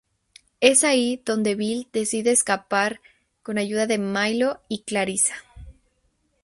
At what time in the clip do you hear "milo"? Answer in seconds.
3.99-4.59